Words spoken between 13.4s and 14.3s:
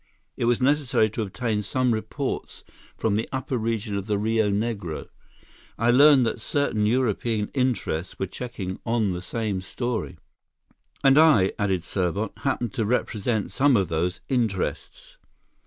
some of those